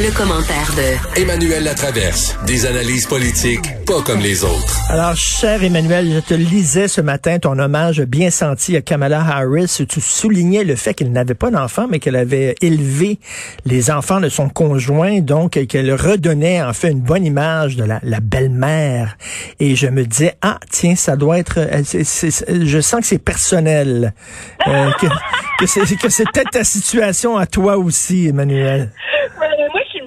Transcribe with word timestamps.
Le 0.00 0.16
commentaire 0.16 0.72
de 0.76 1.20
Emmanuel 1.20 1.64
Latraverse. 1.64 2.38
Des 2.46 2.66
analyses 2.66 3.06
politiques 3.06 3.66
pas 3.84 4.00
comme 4.02 4.20
les 4.20 4.44
autres. 4.44 4.78
Alors, 4.90 5.16
cher 5.16 5.64
Emmanuel, 5.64 6.08
je 6.14 6.20
te 6.20 6.34
lisais 6.34 6.86
ce 6.86 7.00
matin 7.00 7.40
ton 7.40 7.58
hommage 7.58 8.02
bien 8.02 8.30
senti 8.30 8.76
à 8.76 8.80
Kamala 8.80 9.20
Harris. 9.20 9.80
Tu 9.88 10.00
soulignais 10.00 10.62
le 10.62 10.76
fait 10.76 10.94
qu'elle 10.94 11.10
n'avait 11.10 11.34
pas 11.34 11.50
d'enfants, 11.50 11.88
mais 11.90 11.98
qu'elle 11.98 12.14
avait 12.14 12.54
élevé 12.60 13.18
les 13.66 13.90
enfants 13.90 14.20
de 14.20 14.28
son 14.28 14.48
conjoint, 14.48 15.18
donc 15.18 15.58
qu'elle 15.66 15.92
redonnait 15.92 16.62
en 16.62 16.74
fait 16.74 16.92
une 16.92 17.00
bonne 17.00 17.24
image 17.24 17.74
de 17.74 17.82
la, 17.84 18.20
belle-mère. 18.20 19.16
Et 19.58 19.74
je 19.74 19.88
me 19.88 20.04
disais, 20.04 20.34
ah, 20.42 20.60
tiens, 20.70 20.94
ça 20.94 21.16
doit 21.16 21.38
être... 21.38 21.58
je 21.72 22.80
sens 22.80 23.00
que 23.00 23.06
c'est 23.06 23.18
personnel. 23.18 24.14
Euh, 24.68 24.90
que, 25.00 25.06
que 25.58 26.08
c'est 26.08 26.24
peut-être 26.32 26.50
ta 26.50 26.62
situation 26.62 27.36
à 27.36 27.46
toi 27.46 27.78
aussi, 27.78 28.28
Emmanuel 28.28 28.92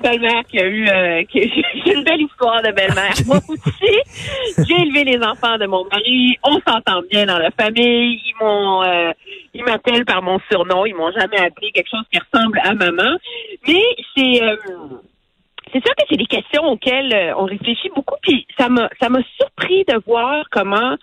belle-mère 0.02 0.44
qui 0.50 0.60
a 0.60 0.66
eu 0.68 0.88
euh, 0.88 1.24
une 1.34 2.04
belle 2.04 2.22
histoire 2.22 2.62
de 2.62 2.72
belle-mère. 2.72 3.14
Moi 3.26 3.38
aussi, 3.48 4.66
j'ai 4.68 4.82
élevé 4.82 5.04
les 5.04 5.26
enfants 5.26 5.58
de 5.58 5.66
mon 5.66 5.86
mari. 5.86 6.38
On 6.44 6.60
s'entend 6.68 7.02
bien 7.10 7.26
dans 7.26 7.38
la 7.38 7.52
famille. 7.52 8.22
Ils 8.26 8.36
m'ont 8.40 8.84
euh, 8.84 9.12
ils 9.54 9.64
m'appellent 9.64 10.06
par 10.06 10.22
mon 10.22 10.40
surnom. 10.52 10.86
Ils 10.86 10.96
m'ont 10.96 11.12
jamais 11.12 11.40
appelé 11.40 11.72
quelque 11.72 11.90
chose 11.90 12.06
qui 12.12 12.20
ressemble 12.20 12.60
à 12.64 12.74
maman. 12.74 13.18
Mais 13.68 13.84
c'est 14.16 14.44
euh, 14.44 14.56
c'est 15.74 15.86
sûr 15.86 15.96
que 15.96 16.04
c'est 16.10 16.18
des 16.18 16.26
questions 16.26 16.64
auxquelles 16.66 17.14
euh, 17.14 17.34
on 17.38 17.46
réfléchit 17.46 17.90
beaucoup. 17.96 18.16
Puis 18.22 18.46
ça 18.58 18.70
m'a 18.70 18.90
ça 19.02 19.10
m'a 19.10 19.20
surpris 19.40 19.84
de 19.86 20.00
voir 20.06 20.46
comment 20.52 20.96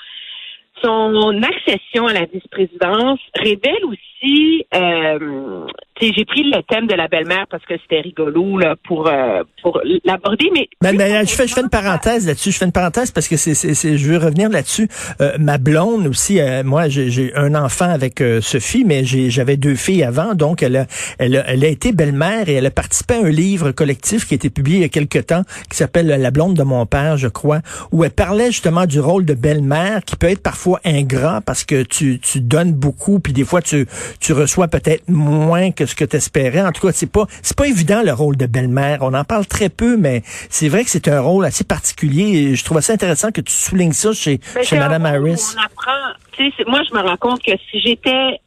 son 0.83 1.43
accession 1.43 2.07
à 2.07 2.13
la 2.13 2.25
vice-présidence 2.27 3.21
révèle 3.35 3.85
aussi 3.85 4.67
euh, 4.75 5.67
j'ai 6.01 6.25
pris 6.25 6.45
le 6.45 6.63
thème 6.63 6.87
de 6.87 6.95
la 6.95 7.09
belle-mère 7.09 7.47
parce 7.51 7.65
que 7.65 7.75
c'était 7.83 8.01
rigolo 8.01 8.59
là, 8.59 8.77
pour 8.87 9.09
euh, 9.09 9.43
pour 9.63 9.81
l'aborder, 10.05 10.51
mais, 10.53 10.69
mais, 10.83 11.27
je 11.27 11.35
fais 11.35 11.47
je 11.47 11.55
fais 11.55 11.61
une 11.61 11.71
parenthèse 11.71 12.27
là-dessus. 12.27 12.53
Je 12.53 12.59
fais 12.59 12.65
une 12.65 12.73
parenthèse 12.73 13.11
parce 13.11 13.29
que 13.29 13.37
c'est 13.37 13.55
c'est 13.55 13.99
je 13.99 14.11
veux 14.11 14.19
revenir 14.19 14.49
là-dessus. 14.49 14.89
Euh, 15.21 15.33
ma 15.39 15.59
blonde 15.59 16.07
aussi, 16.07 16.41
euh, 16.41 16.63
moi 16.63 16.89
j'ai 16.89 17.33
un 17.35 17.55
enfant 17.55 17.91
avec 17.91 18.23
Sophie, 18.41 18.85
mais 18.85 19.05
j'avais 19.05 19.57
deux 19.57 19.75
filles 19.75 20.05
avant, 20.05 20.35
donc 20.35 20.63
elle 20.63 20.77
a, 20.77 20.87
elle 21.19 21.37
a, 21.37 21.49
elle 21.49 21.65
a 21.65 21.69
été 21.69 21.93
belle-mère 21.93 22.49
et 22.49 22.55
elle 22.55 22.67
a 22.67 22.71
participé 22.71 23.15
à 23.15 23.25
un 23.25 23.31
livre 23.31 23.73
collectif 23.73 24.27
qui 24.27 24.35
a 24.35 24.37
été 24.37 24.51
publié 24.51 24.79
il 24.79 24.83
y 24.83 24.85
a 24.85 24.89
quelque 24.89 25.19
temps 25.19 25.43
qui 25.71 25.77
s'appelle 25.77 26.07
La 26.07 26.31
blonde 26.31 26.55
de 26.55 26.63
mon 26.63 26.87
père, 26.87 27.17
je 27.17 27.29
crois, 27.29 27.61
où 27.93 28.05
elle 28.05 28.11
parlait 28.11 28.47
justement 28.47 28.87
du 28.87 29.01
rôle 29.01 29.25
de 29.25 29.35
belle-mère 29.35 30.05
qui 30.05 30.17
peut 30.17 30.29
être 30.29 30.43
parfois 30.43 30.68
ingrat 30.85 31.41
parce 31.41 31.65
que 31.65 31.83
tu 31.83 32.21
tu 32.21 32.41
donnes 32.41 32.73
beaucoup 32.73 33.21
puis 33.21 33.33
des 33.33 33.45
fois 33.45 33.63
tu 33.63 33.87
tu 34.21 34.33
reçois 34.33 34.69
peut-être 34.69 35.09
moins 35.09 35.71
que 35.71 35.87
ce 35.87 35.95
que 35.95 36.05
tu 36.05 36.17
espérais. 36.17 36.63
En 36.63 36.73
tout 36.73 36.87
cas, 36.87 36.93
c'est 36.93 37.11
pas 37.11 37.27
c'est 37.43 37.57
pas 37.57 37.67
évident 37.67 38.03
le 38.05 38.13
rôle 38.13 38.37
de 38.37 38.47
belle-mère. 38.47 38.99
On 39.03 39.15
en 39.15 39.25
parle 39.25 39.47
très 39.47 39.69
peu, 39.69 39.97
mais 39.97 40.23
c'est 40.51 40.69
vrai 40.69 40.85
que 40.85 40.91
c'est 40.91 41.09
un 41.09 41.21
rôle 41.21 41.45
assez 41.45 41.65
particulier. 41.65 42.25
Et 42.39 42.55
je 42.55 42.65
trouve 42.65 42.79
assez 42.79 42.93
intéressant 42.93 43.31
que 43.31 43.41
tu 43.41 43.53
soulignes 43.53 43.93
ça 43.93 44.13
chez, 44.13 44.41
chez 44.63 44.79
Mme 44.79 45.07
Harris. 45.07 45.55
On 45.57 45.63
apprend. 45.63 46.71
moi, 46.71 46.81
je 46.89 46.95
me 46.95 47.01
rends 47.01 47.17
compte 47.17 47.43
que 47.43 47.53
si 47.71 47.81
j'étais 47.81 48.41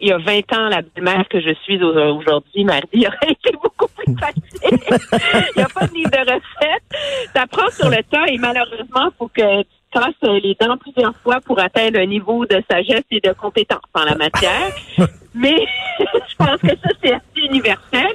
il 0.00 0.08
y 0.08 0.12
a 0.12 0.18
20 0.18 0.52
ans, 0.52 0.68
la 0.68 0.82
belle-mère 0.82 1.26
que 1.28 1.40
je 1.40 1.52
suis 1.64 1.82
aujourd'hui, 1.82 2.64
mardi, 2.64 3.04
aurait 3.06 3.32
été 3.32 3.50
beaucoup 3.60 3.88
plus 3.96 4.14
facile. 4.16 4.42
il 5.56 5.56
n'y 5.56 5.62
a 5.62 5.68
pas 5.68 5.86
de 5.86 5.94
livre 5.94 6.10
de 6.10 6.18
recettes. 6.18 7.32
Ça 7.34 7.46
prend 7.48 7.68
sur 7.70 7.88
le 7.90 8.02
temps 8.04 8.24
et 8.26 8.38
malheureusement, 8.38 9.10
il 9.10 9.16
faut 9.18 9.28
que 9.28 9.64
tu 9.92 9.98
casses 9.98 10.40
les 10.42 10.56
dents 10.60 10.76
plusieurs 10.76 11.16
fois 11.22 11.40
pour 11.40 11.58
atteindre 11.60 11.98
un 11.98 12.06
niveau 12.06 12.46
de 12.46 12.62
sagesse 12.70 13.04
et 13.10 13.20
de 13.20 13.32
compétence 13.32 13.80
en 13.94 14.04
la 14.04 14.14
matière. 14.14 14.72
Mais 15.34 15.66
je 15.98 16.36
pense 16.36 16.60
que 16.60 16.68
ça, 16.68 16.88
c'est 17.02 17.12
assez 17.12 17.46
universel. 17.48 18.12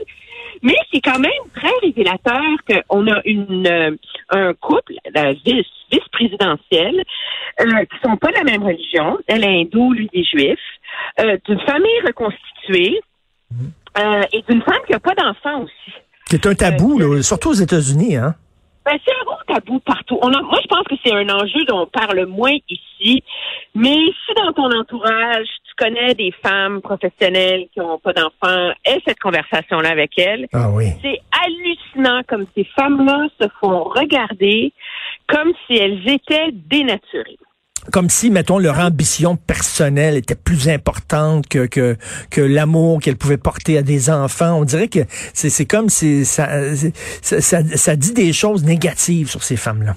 Mais 0.61 0.75
c'est 0.93 1.01
quand 1.01 1.19
même 1.19 1.31
très 1.53 1.71
révélateur 1.81 2.41
qu'on 2.67 3.07
a 3.07 3.21
une 3.25 3.67
euh, 3.67 3.91
un 4.29 4.53
couple, 4.53 4.93
la 5.13 5.33
vice, 5.33 5.65
vice-présidentielle, 5.91 7.03
euh, 7.61 7.85
qui 7.85 7.97
sont 8.03 8.17
pas 8.17 8.29
de 8.29 8.37
la 8.37 8.43
même 8.43 8.63
religion. 8.63 9.19
Elle 9.27 9.43
est 9.43 9.61
hindoue, 9.61 9.93
lui 9.93 10.09
est 10.13 10.23
juif, 10.23 10.59
euh, 11.19 11.37
d'une 11.45 11.59
famille 11.61 12.01
reconstituée 12.05 13.01
mhm. 13.51 13.71
euh, 13.99 14.23
et 14.31 14.41
d'une 14.49 14.61
femme 14.61 14.79
qui 14.85 14.93
n'a 14.93 14.99
pas 14.99 15.15
d'enfant 15.15 15.63
aussi. 15.63 15.93
C'est 16.25 16.45
un 16.47 16.55
tabou, 16.55 16.97
là, 16.97 17.21
surtout 17.21 17.49
aux 17.49 17.53
États-Unis, 17.53 18.15
hein? 18.15 18.35
Ben, 18.85 18.97
c'est 19.05 19.11
un 19.11 19.23
gros 19.25 19.43
tabou 19.47 19.79
partout. 19.79 20.19
On 20.21 20.29
moi, 20.29 20.59
je 20.61 20.67
pense 20.67 20.83
que 20.89 20.95
c'est 21.03 21.13
un 21.13 21.29
enjeu 21.29 21.63
dont 21.67 21.81
on 21.81 21.87
parle 21.87 22.25
moins 22.25 22.55
ici. 22.69 23.23
Mais 23.75 23.95
si 23.95 24.33
dans 24.35 24.51
ton 24.51 24.77
entourage, 24.77 25.47
tu 25.65 25.73
connais 25.77 26.13
des 26.15 26.31
femmes 26.43 26.81
professionnelles 26.81 27.67
qui 27.73 27.79
n'ont 27.79 27.97
pas 27.97 28.13
d'enfants, 28.13 28.71
aie 28.85 29.01
cette 29.07 29.19
conversation-là 29.19 29.89
avec 29.89 30.17
elles. 30.19 30.47
Ah 30.53 30.69
oui. 30.69 30.85
C'est 31.01 31.19
hallucinant 31.31 32.21
comme 32.27 32.45
ces 32.55 32.65
femmes-là 32.75 33.27
se 33.39 33.47
font 33.61 33.83
regarder 33.83 34.73
comme 35.27 35.53
si 35.65 35.77
elles 35.77 36.07
étaient 36.09 36.51
dénaturées 36.51 37.39
comme 37.91 38.09
si, 38.09 38.29
mettons, 38.29 38.59
leur 38.59 38.79
ambition 38.79 39.35
personnelle 39.35 40.15
était 40.15 40.35
plus 40.35 40.69
importante 40.69 41.47
que 41.47 41.65
que, 41.65 41.97
que 42.29 42.41
l'amour 42.41 42.99
qu'elles 43.01 43.17
pouvaient 43.17 43.37
porter 43.37 43.77
à 43.77 43.81
des 43.81 44.09
enfants. 44.09 44.59
On 44.59 44.65
dirait 44.65 44.87
que 44.87 44.99
c'est 45.33 45.49
c'est 45.49 45.65
comme 45.65 45.89
si 45.89 46.25
ça, 46.25 46.47
ça, 47.21 47.63
ça, 47.63 47.95
dit 47.95 48.13
des 48.13 48.33
choses 48.33 48.63
négatives 48.63 49.29
sur 49.29 49.43
ces 49.43 49.57
femmes-là. 49.57 49.95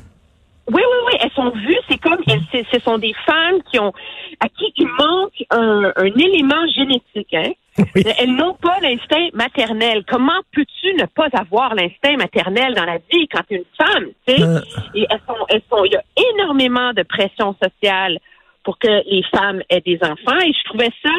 Oui, 0.68 0.82
oui, 0.82 0.98
oui, 1.06 1.18
elles 1.20 1.30
sont 1.34 1.50
vues. 1.50 1.78
C'est 1.88 1.98
comme 1.98 2.18
elles, 2.26 2.42
ce 2.72 2.80
sont 2.80 2.98
des 2.98 3.14
femmes 3.24 3.60
qui 3.70 3.78
ont 3.78 3.92
à 4.40 4.48
qui 4.48 4.72
il 4.76 4.88
manque 4.98 5.44
un, 5.50 5.92
un 5.96 6.18
élément 6.18 6.66
génétique. 6.74 7.34
Hein? 7.34 7.52
Elles 7.78 8.34
n'ont 8.34 8.54
pas 8.54 8.78
l'instinct 8.80 9.28
maternel. 9.32 10.04
Comment 10.08 10.40
peux-tu 10.52 10.94
ne 10.94 11.06
pas 11.06 11.28
avoir 11.32 11.74
l'instinct 11.74 12.16
maternel 12.16 12.74
dans 12.74 12.84
la 12.84 12.98
vie 12.98 13.28
quand 13.28 13.42
tu 13.48 13.54
es 13.54 13.58
une 13.58 13.86
femme? 13.86 14.06
Tu 14.26 14.34
sais? 14.34 14.42
Euh. 14.42 14.60
Et 14.94 15.06
elles 15.10 15.20
sont, 15.26 15.46
elles 15.48 15.62
sont, 15.70 15.84
il 15.84 15.92
y 15.92 15.96
a 15.96 16.02
énormément 16.34 16.92
de 16.92 17.02
pression 17.02 17.54
sociale 17.62 18.18
pour 18.64 18.78
que 18.78 18.88
les 18.88 19.22
femmes 19.34 19.62
aient 19.70 19.80
des 19.80 19.98
enfants. 20.02 20.38
Et 20.40 20.52
je 20.52 20.64
trouvais 20.64 20.90
ça. 21.02 21.12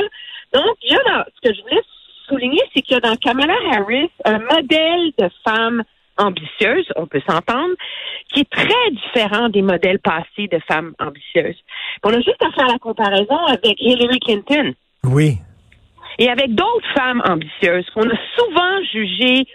Donc, 0.53 0.75
il 0.83 0.91
y 0.91 0.95
a 0.95 1.03
dans, 1.03 1.23
ce 1.35 1.49
que 1.49 1.55
je 1.55 1.61
voulais 1.61 1.81
souligner, 2.27 2.61
c'est 2.73 2.81
qu'il 2.81 2.95
y 2.95 2.97
a 2.97 3.01
dans 3.01 3.15
Kamala 3.15 3.55
Harris 3.73 4.09
un 4.25 4.39
modèle 4.39 5.11
de 5.17 5.29
femme 5.43 5.83
ambitieuse, 6.17 6.87
on 6.95 7.05
peut 7.05 7.21
s'entendre, 7.29 7.75
qui 8.33 8.41
est 8.41 8.49
très 8.49 8.91
différent 8.91 9.49
des 9.49 9.61
modèles 9.61 9.99
passés 9.99 10.47
de 10.51 10.59
femmes 10.67 10.93
ambitieuses. 10.99 11.57
On 12.03 12.09
a 12.09 12.17
juste 12.17 12.41
à 12.41 12.51
faire 12.51 12.67
la 12.67 12.79
comparaison 12.79 13.37
avec 13.45 13.79
Hillary 13.79 14.19
Clinton. 14.19 14.73
Oui 15.03 15.37
et 16.19 16.29
avec 16.29 16.53
d'autres 16.55 16.87
femmes 16.95 17.21
ambitieuses 17.25 17.89
qu'on 17.93 18.09
a 18.09 18.17
souvent 18.35 18.83
jugées 18.91 19.45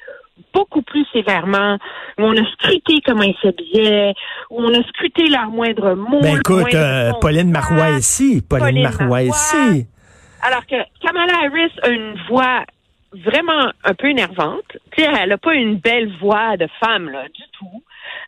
beaucoup 0.52 0.82
plus 0.82 1.06
sévèrement, 1.12 1.78
où 2.18 2.22
on 2.22 2.36
a 2.36 2.44
scruté 2.52 3.00
comment 3.04 3.22
ils 3.22 3.36
s'habillaient, 3.42 4.14
où 4.50 4.62
on 4.62 4.74
a 4.74 4.82
scruté 4.88 5.28
leurs 5.28 5.48
moindres 5.48 5.96
mots. 5.96 6.20
Ben 6.20 6.36
écoute, 6.36 6.74
euh, 6.74 7.12
Pauline 7.20 7.50
Marois 7.50 7.90
ici, 7.98 8.42
Pauline, 8.48 8.82
Marois 8.82 9.22
ici. 9.22 9.86
Alors 10.42 10.66
que 10.66 10.76
Kamala 11.00 11.32
Harris 11.44 11.72
a 11.82 11.88
une 11.88 12.14
voix 12.28 12.64
vraiment 13.12 13.70
un 13.84 13.94
peu 13.94 14.08
énervante. 14.08 14.76
Tu 14.92 15.02
sais, 15.02 15.08
elle 15.20 15.28
n'a 15.28 15.38
pas 15.38 15.54
une 15.54 15.76
belle 15.76 16.10
voix 16.18 16.56
de 16.56 16.66
femme, 16.80 17.10
là, 17.10 17.24
du 17.28 17.42
tout. 17.58 17.82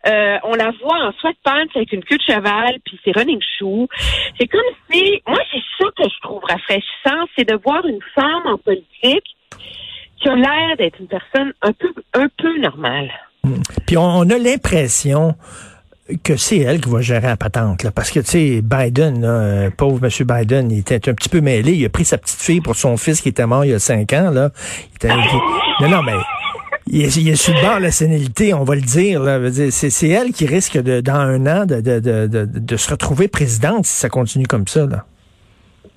Euh, 0.07 0.37
on 0.43 0.53
la 0.53 0.71
voit 0.81 1.07
en 1.07 1.11
sweatpants 1.13 1.67
avec 1.75 1.91
une 1.91 2.03
queue 2.03 2.17
de 2.17 2.23
cheval, 2.23 2.75
puis 2.85 2.99
c'est 3.03 3.17
running 3.17 3.41
shoe. 3.57 3.87
C'est 4.39 4.47
comme 4.47 4.61
si, 4.91 5.21
moi, 5.27 5.39
c'est 5.51 5.63
ça 5.77 5.89
que 5.97 6.03
je 6.03 6.19
trouve 6.21 6.43
rafraîchissant, 6.43 6.85
c'est 7.35 7.47
de 7.47 7.59
voir 7.63 7.85
une 7.85 7.99
femme 8.13 8.45
en 8.45 8.57
politique 8.57 9.35
qui 10.21 10.29
a 10.29 10.35
l'air 10.35 10.77
d'être 10.77 10.99
une 10.99 11.07
personne 11.07 11.53
un 11.61 11.73
peu, 11.73 11.93
un 12.13 12.27
peu 12.37 12.59
normale. 12.59 13.11
Hmm. 13.43 13.61
Puis 13.85 13.97
on, 13.97 14.21
a 14.21 14.37
l'impression 14.37 15.35
que 16.23 16.35
c'est 16.35 16.59
elle 16.59 16.81
qui 16.81 16.89
va 16.89 17.01
gérer 17.01 17.27
la 17.27 17.37
patente. 17.37 17.83
Là, 17.83 17.91
parce 17.91 18.11
que, 18.11 18.19
tu 18.19 18.25
sais, 18.25 18.61
Biden, 18.61 19.21
là, 19.21 19.69
pauvre 19.71 19.99
M. 20.03 20.27
Biden, 20.27 20.71
il 20.71 20.79
était 20.79 21.09
un 21.09 21.13
petit 21.13 21.29
peu 21.29 21.41
mêlé. 21.41 21.73
Il 21.73 21.85
a 21.85 21.89
pris 21.89 22.05
sa 22.05 22.17
petite 22.17 22.39
fille 22.39 22.61
pour 22.61 22.75
son 22.75 22.97
fils 22.97 23.21
qui 23.21 23.29
était 23.29 23.45
mort 23.45 23.65
il 23.65 23.71
y 23.71 23.73
a 23.73 23.79
cinq 23.79 24.13
ans. 24.13 24.29
Là. 24.31 24.51
Non, 25.81 25.89
non, 25.89 26.03
mais 26.03 26.13
il 26.87 27.03
est, 27.03 27.15
il 27.15 27.31
le 27.31 27.61
bord 27.61 27.77
de 27.77 27.83
la 27.83 27.91
sénilité, 27.91 28.53
on 28.53 28.63
va 28.63 28.75
le 28.75 28.81
dire. 28.81 29.21
C'est 29.71 30.09
elle 30.09 30.31
qui 30.31 30.45
risque, 30.45 30.77
de, 30.77 31.01
dans 31.01 31.15
un 31.15 31.45
an, 31.47 31.65
de, 31.65 31.81
de, 31.81 32.77
se 32.77 32.91
retrouver 32.91 33.27
présidente 33.27 33.85
si 33.85 33.95
ça 33.95 34.09
continue 34.09 34.45
comme 34.45 34.67
ça. 34.67 34.85
Là. 34.85 35.05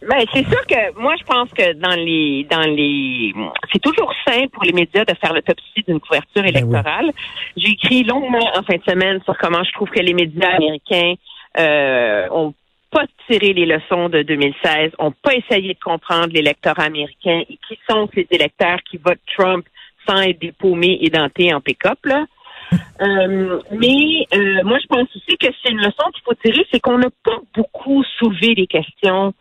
Ben, 0.09 0.25
c'est 0.33 0.49
sûr 0.49 0.67
que 0.67 0.99
moi, 0.99 1.15
je 1.19 1.25
pense 1.25 1.51
que 1.51 1.75
dans 1.75 1.95
les, 1.95 2.47
dans 2.51 2.63
les, 2.63 3.35
c'est 3.71 3.79
toujours 3.79 4.11
sain 4.27 4.47
pour 4.51 4.65
les 4.65 4.73
médias 4.73 5.05
de 5.05 5.13
faire 5.15 5.35
l'autopsie 5.35 5.85
d'une 5.87 6.01
couverture 6.01 6.43
ben 6.43 6.47
électorale. 6.47 7.13
J'ai 7.59 7.73
écrit 7.73 8.05
longuement 8.05 8.49
en 8.57 8.63
fin 8.63 8.77
de 8.77 8.83
semaine 8.89 9.21
sur 9.25 9.37
comment 9.37 9.63
je 9.63 9.73
trouve 9.73 9.91
que 9.91 10.01
les 10.01 10.15
médias 10.15 10.55
américains 10.57 11.13
euh, 11.59 12.27
ont 12.31 12.55
pas 12.91 13.05
tiré 13.29 13.53
les 13.53 13.67
leçons 13.67 14.09
de 14.09 14.23
2016, 14.23 14.93
ont 14.99 15.13
pas 15.13 15.35
essayé 15.35 15.75
de 15.75 15.79
comprendre 15.79 16.29
l'électorat 16.33 16.85
américain 16.85 17.43
et 17.47 17.59
qui 17.69 17.79
sont 17.87 18.09
ces 18.15 18.27
électeurs 18.31 18.79
qui 18.91 18.97
votent 18.97 19.21
Trump 19.37 19.67
sans 20.09 20.23
être 20.23 20.41
dépaumés 20.41 20.97
et 21.03 21.11
dentés 21.11 21.53
en 21.53 21.61
pick-up. 21.61 21.99
Là. 22.05 22.25
Euh, 23.01 23.61
mais 23.71 24.27
euh, 24.35 24.63
moi, 24.65 24.77
je 24.83 24.87
pense 24.89 25.09
aussi 25.15 25.39
que 25.39 25.47
c'est 25.63 25.71
une 25.71 25.79
leçon 25.79 26.11
qu'il 26.13 26.23
faut 26.25 26.35
tirer, 26.35 26.67
c'est 26.73 26.81
qu'on 26.81 26.99
n'a 26.99 27.09
pas 27.25 27.39
beaucoup 27.55 28.03
soulevé 28.19 28.55
les 28.57 28.67
questions 28.67 29.33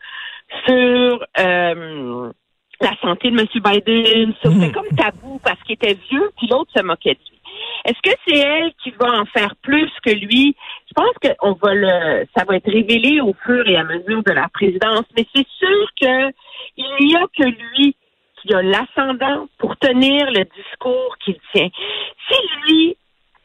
sur 0.66 1.26
euh, 1.40 2.32
la 2.82 2.96
santé 3.02 3.32
de 3.32 3.40
M. 3.40 3.48
Biden. 3.56 4.34
C'était 4.42 4.72
comme 4.72 4.90
tabou 4.96 5.40
parce 5.44 5.62
qu'il 5.64 5.74
était 5.74 5.98
vieux, 6.10 6.32
puis 6.38 6.48
l'autre 6.48 6.72
se 6.76 6.84
moquait 6.84 7.16
de 7.16 7.20
lui. 7.30 7.40
Est-ce 7.86 8.02
que 8.04 8.18
c'est 8.28 8.38
elle 8.38 8.72
qui 8.84 8.92
va 8.92 9.20
en 9.20 9.26
faire 9.26 9.56
plus 9.62 9.90
que 10.04 10.12
lui? 10.12 10.56
Je 10.88 10.94
pense 10.94 11.14
que 11.22 11.30
on 11.42 11.54
va 11.54 11.74
le, 11.74 12.26
ça 12.36 12.44
va 12.46 12.56
être 12.58 12.72
révélé 12.72 13.22
au 13.22 13.34
fur 13.46 13.68
et 13.68 13.78
à 13.78 13.84
mesure 13.84 14.24
de 14.24 14.32
la 14.32 14.48
présidence, 14.50 15.06
mais 15.16 15.26
c'est 15.34 15.48
sûr 15.48 15.88
que 16.00 16.32
il 16.78 17.08
n'y 17.08 17.16
a 17.16 17.26
que 17.36 17.48
lui 17.48 17.96
qui 18.42 18.54
a 18.54 18.62
l'ascendant 18.62 19.48
pour 19.58 19.76
tenir 19.78 20.30
le 20.32 20.44
discours 20.56 21.18
qu'il 21.24 21.38
tient. 21.54 21.70
Si 22.30 22.38
lui 22.66 22.98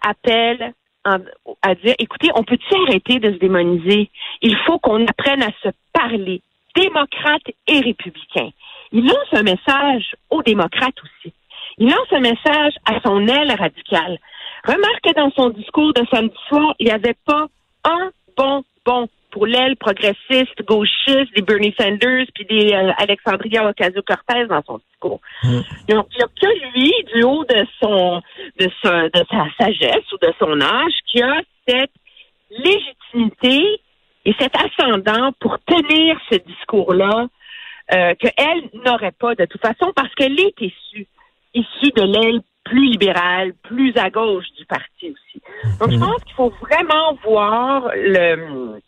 appelle 0.07 0.75
à 1.05 1.75
dire, 1.75 1.95
écoutez, 1.99 2.29
on 2.35 2.45
peut-tu 2.45 2.75
arrêter 2.87 3.19
de 3.19 3.33
se 3.33 3.39
démoniser? 3.39 4.11
Il 4.41 4.57
faut 4.67 4.79
qu'on 4.79 5.05
apprenne 5.07 5.43
à 5.43 5.51
se 5.63 5.69
parler, 5.93 6.43
démocrates 6.77 7.49
et 7.67 7.81
républicains. 7.81 8.51
Il 8.93 9.07
lance 9.07 9.33
un 9.33 9.43
message 9.43 10.15
aux 10.31 10.43
démocrates 10.43 10.99
aussi. 11.03 11.33
Il 11.79 11.89
lance 11.89 12.13
un 12.13 12.21
message 12.21 12.75
à 12.85 13.01
son 13.05 13.27
aile 13.27 13.53
radicale. 13.53 14.19
Remarque 14.65 15.01
que 15.03 15.15
dans 15.15 15.31
son 15.33 15.51
discours 15.51 15.93
de 15.95 16.05
samedi 16.13 16.37
soir, 16.49 16.75
il 16.79 16.87
n'y 16.87 16.93
avait 16.93 17.17
pas 17.25 17.47
un 17.85 18.11
bon, 18.37 18.63
bon 18.85 19.09
pour 19.31 19.47
l'aile 19.47 19.77
progressiste, 19.77 20.63
gauchiste, 20.65 21.35
des 21.35 21.43
Bernie 21.43 21.75
Sanders, 21.81 22.27
puis 22.35 22.45
des 22.45 22.73
euh, 22.75 22.93
Alexandria 22.99 23.67
Ocasio-Cortez 23.71 24.47
dans 24.47 24.63
son 24.63 24.81
discours. 24.91 25.21
Mm. 25.43 25.61
Il 25.89 25.95
n'y 25.95 26.01
a, 26.01 26.05
que 26.05 26.79
lui, 26.79 26.93
du 27.15 27.25
haut 27.25 27.45
de 27.45 27.67
son, 27.81 28.23
de 28.59 28.69
sa 28.79 29.47
sagesse 29.59 30.13
ou 30.13 30.19
de 30.19 30.33
son 30.39 30.61
âge, 30.61 30.93
qui 31.11 31.23
a 31.23 31.41
cette 31.67 31.91
légitimité 32.51 33.81
et 34.25 34.35
cet 34.39 34.53
ascendant 34.57 35.33
pour 35.41 35.59
tenir 35.65 36.17
ce 36.31 36.37
discours-là 36.37 37.27
euh, 37.93 38.15
qu'elle 38.15 38.71
n'aurait 38.85 39.13
pas 39.13 39.35
de 39.35 39.45
toute 39.45 39.61
façon 39.61 39.93
parce 39.95 40.15
qu'elle 40.15 40.39
est 40.39 40.61
issue, 40.61 41.07
issue 41.55 41.91
de 41.97 42.03
l'aile 42.03 42.41
plus 42.65 42.91
libérale, 42.91 43.53
plus 43.63 43.93
à 43.97 44.09
gauche 44.09 44.47
du 44.57 44.65
parti 44.67 45.11
aussi. 45.11 45.43
Donc, 45.81 45.91
je 45.91 45.97
mhm. 45.97 46.01
pense 46.01 46.25
qu'il 46.25 46.35
faut 46.35 46.53
vraiment 46.61 47.19
voir 47.25 47.91
le 47.95 48.81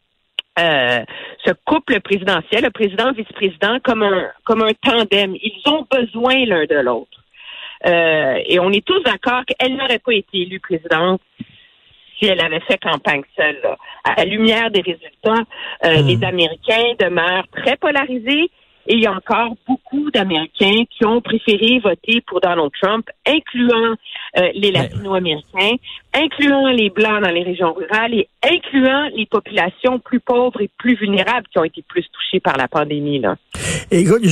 euh, 0.57 1.05
ce 1.45 1.53
couple 1.65 2.01
présidentiel, 2.01 2.63
le 2.63 2.71
président-vice-président, 2.71 3.81
comme 3.83 4.05
un 4.05 4.29
comme 4.45 4.63
un 4.63 4.73
tandem. 4.75 5.35
Ils 5.35 5.63
ont 5.67 5.85
besoin 5.91 6.45
l'un 6.47 6.65
de 6.67 6.77
l'autre. 6.77 7.25
Euh, 7.87 8.39
et 8.47 8.61
on 8.61 8.71
est 8.71 8.85
tous 8.85 9.03
d'accord 9.03 9.43
qu'elle 9.45 9.77
n'aurait 9.77 9.99
pas 9.99 10.15
été 10.15 10.43
élue 10.43 10.61
présidente 10.61 11.21
si 12.19 12.27
elle 12.27 12.41
avait 12.41 12.61
fait 12.61 12.79
campagne 12.81 13.23
seule. 13.37 13.61
À 14.05 14.15
la 14.17 14.25
lumière 14.25 14.71
des 14.71 14.81
résultats, 14.81 15.45
euh, 15.85 16.03
mhm. 16.03 16.07
les 16.07 16.25
Américains 16.25 16.95
demeurent 17.01 17.49
très 17.53 17.77
polarisés. 17.77 18.51
Et 18.87 18.97
il 18.97 19.03
y 19.03 19.07
a 19.07 19.13
encore 19.13 19.55
beaucoup 19.67 20.11
d'Américains 20.11 20.85
qui 20.91 21.07
ont 21.07 21.23
préféré 21.23 21.79
voter 21.79 22.21
pour 22.27 22.43
Donald 22.43 22.71
Trump, 22.83 23.09
incluant 23.27 23.95
euh, 24.37 24.51
les 24.55 24.73
Latino-Américains, 24.73 25.77
incluant 26.13 26.69
les 26.69 26.91
Blancs 26.91 27.23
dans 27.23 27.31
les 27.31 27.45
régions 27.45 27.73
rurales 27.73 28.13
et 28.13 28.29
incluant 28.45 29.09
les 29.17 29.27
populations 29.27 29.99
plus 29.99 30.21
pauvres 30.21 30.61
et 30.61 30.71
plus 30.79 30.97
vulnérables 30.97 31.47
qui 31.51 31.59
ont 31.59 31.65
été 31.65 31.83
plus 31.89 32.05
touchées 32.13 32.41
par 32.41 32.57
la 32.57 32.69
pandémie. 32.69 33.21
Là. 33.21 33.37
Écoute, 33.91 34.23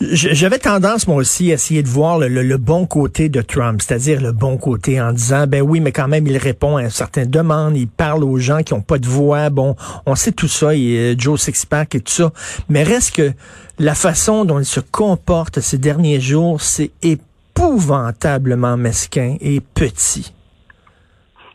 j'avais 0.00 0.58
tendance 0.58 1.06
moi 1.06 1.16
aussi 1.16 1.50
à 1.50 1.54
essayer 1.54 1.82
de 1.82 1.88
voir 1.88 2.18
le, 2.18 2.56
bon 2.56 2.86
côté 2.86 3.28
de 3.28 3.40
Trump, 3.40 3.80
c'est-à-dire 3.82 4.20
le 4.20 4.32
bon 4.32 4.56
côté 4.56 5.00
en 5.00 5.12
disant, 5.12 5.46
ben 5.46 5.62
oui, 5.62 5.80
mais 5.80 5.92
quand 5.92 6.08
même, 6.08 6.26
il 6.26 6.36
répond 6.36 6.76
à 6.76 6.90
certaines 6.90 7.30
demandes, 7.30 7.76
il 7.76 7.88
parle 7.88 8.24
aux 8.24 8.38
gens 8.38 8.62
qui 8.62 8.74
ont 8.74 8.82
pas 8.82 8.98
de 8.98 9.06
voix, 9.06 9.50
bon, 9.50 9.74
on 10.06 10.14
sait 10.14 10.32
tout 10.32 10.48
ça, 10.48 10.74
et 10.74 11.14
Joe 11.18 11.40
Sixpack 11.40 11.94
et 11.94 12.00
tout 12.00 12.12
ça, 12.12 12.32
mais 12.68 12.82
reste 12.82 13.16
que 13.16 13.32
la 13.78 13.94
façon 13.94 14.44
dont 14.44 14.58
il 14.58 14.64
se 14.64 14.80
comporte 14.80 15.60
ces 15.60 15.78
derniers 15.78 16.20
jours, 16.20 16.60
c'est 16.60 16.90
épouvantablement 17.02 18.76
mesquin 18.76 19.36
et 19.40 19.60
petit. 19.60 20.32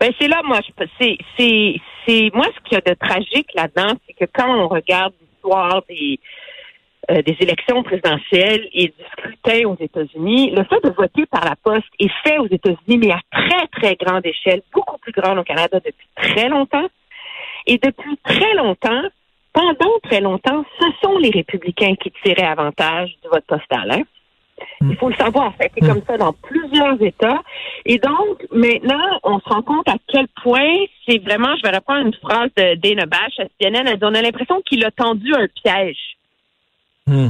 Ben 0.04 0.12
c'est 0.20 0.28
là, 0.28 0.42
moi, 0.44 0.60
c'est, 1.00 1.18
c'est, 1.38 1.76
c'est, 2.06 2.30
moi, 2.34 2.46
ce 2.54 2.60
qu'il 2.66 2.74
y 2.74 2.76
a 2.76 2.82
de 2.82 2.94
tragique 2.94 3.48
là-dedans, 3.56 3.94
c'est 4.06 4.12
que 4.12 4.30
quand 4.34 4.54
on 4.54 4.68
regarde 4.68 5.14
l'histoire 5.22 5.82
des, 5.88 6.20
euh, 7.10 7.22
des 7.22 7.38
élections 7.40 7.82
présidentielles 7.84 8.68
et 8.74 8.88
du 8.88 9.04
scrutin 9.14 9.66
aux 9.66 9.78
États-Unis, 9.80 10.52
le 10.52 10.66
fait 10.66 10.84
de 10.84 10.90
voter 10.90 11.26
par 11.28 11.46
la 11.46 11.56
poste 11.56 11.88
est 12.02 12.12
fait 12.22 12.38
aux 12.38 12.48
États-Unis, 12.48 12.98
mais 12.98 13.12
à 13.12 13.22
très, 13.32 13.68
très 13.68 13.96
grande 13.96 14.26
échelle, 14.26 14.62
beaucoup 14.74 14.98
plus 14.98 15.14
grande 15.14 15.40
au 15.40 15.44
Canada 15.46 15.80
depuis 15.80 16.08
très 16.18 16.50
longtemps. 16.50 16.90
Et 17.66 17.78
depuis 17.78 18.18
très 18.26 18.56
longtemps, 18.56 19.04
pendant 19.54 20.00
très 20.04 20.20
longtemps, 20.20 20.66
ce 20.82 20.88
sont 21.02 21.18
les 21.18 21.30
républicains 21.30 21.96
qui 21.96 22.12
tiraient 22.22 22.44
avantage 22.44 23.16
du 23.24 23.30
vote 23.30 23.46
postal. 23.48 23.90
Hein? 23.90 24.04
Mm. 24.82 24.92
Il 24.92 24.98
faut 24.98 25.10
le 25.10 25.16
savoir, 25.16 25.54
ça 25.58 25.64
a 25.64 25.66
été 25.66 25.84
mm. 25.84 25.88
comme 25.88 26.02
ça 26.08 26.18
dans 26.18 26.34
plusieurs 26.34 27.02
États. 27.02 27.42
Et 27.86 27.98
donc, 27.98 28.46
maintenant, 28.52 29.20
on 29.24 29.40
se 29.40 29.50
rend 29.50 29.62
compte 29.62 29.88
à 29.88 29.96
quel 30.08 30.28
point 30.44 30.86
c'est 31.08 31.20
vraiment, 31.20 31.56
je 31.58 31.70
vais 31.70 31.76
reprendre 31.76 32.06
une 32.06 32.14
phrase 32.14 32.50
de 32.56 32.76
Dana 32.76 33.06
Bash 33.06 33.40
à 33.40 33.46
CNN, 33.60 33.88
elle 33.88 33.98
dit, 33.98 34.06
on 34.06 34.16
a 34.16 34.22
l'impression 34.22 34.62
qu'il 34.62 34.84
a 34.86 34.92
tendu 34.92 35.34
un 35.34 35.48
piège. 35.48 36.18
Mm. 37.08 37.30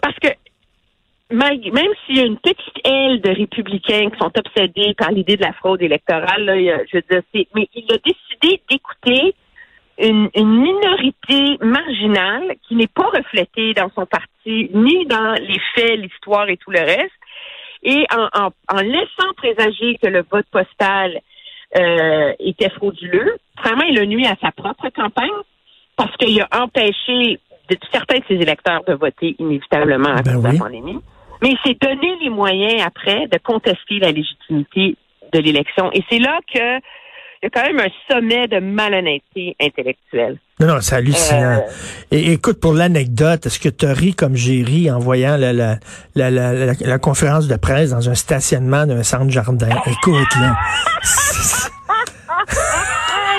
Parce 0.00 0.18
que 0.18 0.28
même 1.30 1.90
s'il 2.06 2.16
y 2.16 2.20
a 2.20 2.24
une 2.24 2.38
petite 2.38 2.78
aile 2.84 3.20
de 3.20 3.30
républicains 3.30 4.10
qui 4.10 4.18
sont 4.18 4.30
obsédés 4.36 4.94
par 4.94 5.10
l'idée 5.10 5.36
de 5.36 5.42
la 5.42 5.52
fraude 5.52 5.82
électorale, 5.82 6.46
je 6.46 6.96
veux 6.96 7.04
dire, 7.10 7.22
mais 7.54 7.68
il 7.74 7.84
a 7.92 7.98
décidé 7.98 8.60
d'écouter 8.70 9.34
une, 9.98 10.28
minorité 10.34 11.58
marginale 11.62 12.56
qui 12.66 12.74
n'est 12.74 12.88
pas 12.88 13.08
reflétée 13.08 13.74
dans 13.74 13.90
son 13.94 14.06
parti, 14.06 14.28
ni 14.46 15.06
dans 15.06 15.34
les 15.40 15.60
faits, 15.74 15.98
l'histoire 15.98 16.48
et 16.48 16.56
tout 16.56 16.70
le 16.70 16.80
reste. 16.80 17.12
Et 17.82 18.06
en, 18.14 18.50
en, 18.68 18.80
laissant 18.80 19.32
présager 19.36 19.98
que 20.02 20.08
le 20.08 20.24
vote 20.30 20.46
postal 20.50 21.20
euh, 21.76 22.32
était 22.38 22.70
frauduleux, 22.70 23.36
vraiment, 23.62 23.84
il 23.84 23.98
a 23.98 24.06
nuit 24.06 24.26
à 24.26 24.36
sa 24.40 24.52
propre 24.52 24.88
campagne 24.88 25.28
parce 25.96 26.16
qu'il 26.16 26.40
a 26.40 26.48
empêché 26.62 27.38
de, 27.68 27.76
certains 27.92 28.18
de 28.18 28.24
ses 28.28 28.34
électeurs 28.34 28.82
de 28.86 28.94
voter 28.94 29.36
inévitablement 29.38 30.10
à 30.10 30.22
ben 30.22 30.34
cause 30.34 30.42
de 30.42 30.48
la 30.48 30.58
pandémie. 30.58 30.98
Mais 31.42 31.50
il 31.50 31.58
s'est 31.64 31.76
donné 31.80 32.16
les 32.22 32.30
moyens 32.30 32.82
après 32.86 33.26
de 33.26 33.38
contester 33.38 33.98
la 33.98 34.12
légitimité 34.12 34.96
de 35.32 35.38
l'élection. 35.40 35.90
Et 35.92 36.02
c'est 36.08 36.18
là 36.18 36.38
que 36.52 36.80
y 37.44 37.46
a 37.46 37.50
quand 37.50 37.66
même 37.66 37.80
un 37.80 37.90
sommet 38.12 38.48
de 38.48 38.58
malhonnêteté 38.58 39.54
intellectuelle. 39.60 40.38
Non, 40.60 40.68
non, 40.68 40.80
c'est 40.80 40.96
hallucinant. 40.96 41.58
Euh, 41.58 41.60
Et 42.10 42.32
écoute, 42.32 42.60
pour 42.60 42.74
l'anecdote, 42.74 43.46
est-ce 43.46 43.58
que 43.58 43.68
tu 43.68 43.86
ri 43.86 44.14
comme 44.14 44.36
j'ai 44.36 44.62
ri 44.62 44.90
en 44.90 44.98
voyant 44.98 45.36
la, 45.36 45.52
la, 45.52 45.78
la, 46.14 46.30
la, 46.30 46.98
conférence 46.98 47.48
de 47.48 47.56
presse 47.56 47.90
dans 47.90 48.08
un 48.08 48.14
stationnement 48.14 48.86
d'un 48.86 49.02
centre 49.02 49.30
jardin? 49.30 49.68
Écoute, 49.86 50.34
là. 50.40 50.56